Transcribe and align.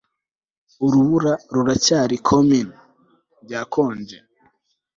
urubura 0.85 1.33
ruracyari 1.53 2.15
comin'! 2.27 2.67
byakonje 3.43 4.17